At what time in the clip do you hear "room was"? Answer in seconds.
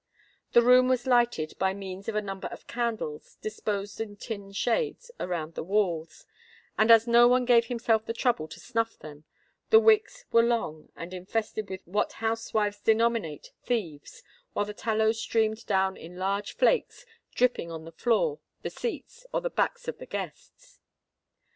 0.63-1.05